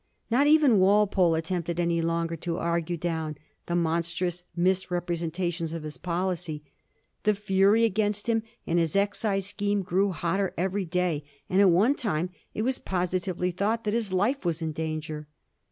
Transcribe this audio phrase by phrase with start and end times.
[0.31, 6.63] Not even Walpole attempted any longer to argue down the monstrous misrepresentations of his policy.
[7.21, 11.93] The fury against him and his excise scheme grew hotter every day, and at one
[11.93, 15.27] time it was positively thought that his life was in danger.